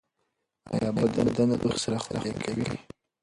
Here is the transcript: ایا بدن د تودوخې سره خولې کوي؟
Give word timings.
ایا 0.73 0.89
بدن 0.95 1.25
د 1.27 1.29
تودوخې 1.35 1.79
سره 1.83 1.97
خولې 2.03 2.31
کوي؟ 2.43 2.67